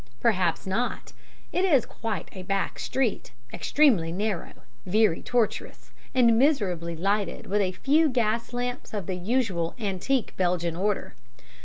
Perhaps 0.19 0.65
not! 0.65 1.13
It 1.51 1.63
is 1.63 1.85
quite 1.85 2.29
a 2.31 2.41
back 2.41 2.79
street, 2.79 3.33
extremely 3.53 4.11
narrow, 4.11 4.53
very 4.83 5.21
tortuous, 5.21 5.91
and 6.15 6.39
miserably 6.39 6.95
lighted 6.95 7.45
with 7.45 7.61
a 7.61 7.73
few 7.73 8.09
gas 8.09 8.51
lamps 8.51 8.95
of 8.95 9.05
the 9.05 9.13
usual 9.13 9.75
antique 9.77 10.33
Belgian 10.37 10.75
order. 10.75 11.13